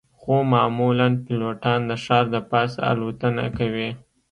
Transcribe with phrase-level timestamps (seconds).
[0.19, 3.89] خو معمولاً پیلوټان د ښار د پاسه الوتنه کوي